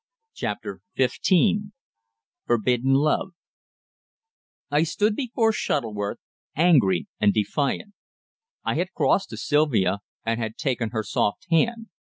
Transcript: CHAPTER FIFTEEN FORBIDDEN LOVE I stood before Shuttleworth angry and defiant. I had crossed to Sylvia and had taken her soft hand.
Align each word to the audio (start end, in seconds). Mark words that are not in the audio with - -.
CHAPTER 0.33 0.81
FIFTEEN 0.95 1.73
FORBIDDEN 2.47 2.93
LOVE 2.95 3.33
I 4.71 4.81
stood 4.81 5.15
before 5.15 5.51
Shuttleworth 5.53 6.17
angry 6.55 7.05
and 7.19 7.31
defiant. 7.31 7.93
I 8.63 8.73
had 8.77 8.93
crossed 8.93 9.29
to 9.29 9.37
Sylvia 9.37 9.99
and 10.25 10.39
had 10.39 10.57
taken 10.57 10.89
her 10.89 11.03
soft 11.03 11.45
hand. 11.51 11.89